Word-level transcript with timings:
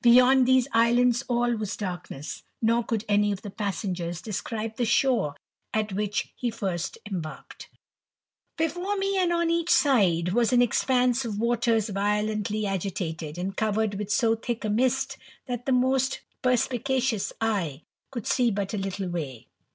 Beyond 0.00 0.46
these 0.48 0.66
islands 0.72 1.22
all 1.28 1.50
*U3 1.52 1.76
darkness, 1.76 2.44
nor 2.62 2.82
could 2.82 3.04
any 3.10 3.30
of 3.30 3.42
the 3.42 3.50
passengers 3.50 4.22
describe 4.22 4.74
■*e 4.76 4.84
shore 4.86 5.36
at 5.74 5.92
which 5.92 6.32
he 6.34 6.48
first 6.50 6.96
embarked. 7.04 7.68
Sribre 8.58 8.96
me, 8.98 9.18
and 9.18 9.34
on 9.34 9.50
each 9.50 9.68
side, 9.68 10.30
was 10.32 10.50
an 10.54 10.62
expanse 10.62 11.26
of 11.26 11.38
waters 11.38 11.90
"^^ilently 11.90 12.64
agitated, 12.64 13.36
and 13.36 13.54
covered 13.54 13.96
with 13.96 14.10
so 14.10 14.34
thick 14.34 14.64
a 14.64 14.70
mist, 14.70 15.18
that 15.44 15.66
*»c 15.66 15.72
most 15.72 16.22
perspicacious 16.40 17.34
eye 17.42 17.82
could 18.10 18.26
see 18.26 18.50
but 18.50 18.72
a 18.72 18.78
little 18.78 19.10
way. 19.10 19.46